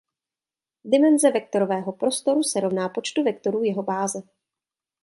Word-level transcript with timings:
Dimenze 0.83 1.31
vektorového 1.31 1.91
prostoru 1.91 2.43
se 2.43 2.59
rovná 2.59 2.89
počtu 2.89 3.23
vektorů 3.23 3.63
jeho 3.63 3.83
báze. 3.83 4.21